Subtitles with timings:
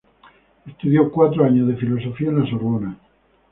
[0.65, 2.97] Estudió cuatro años de filosofía en la Sorbona.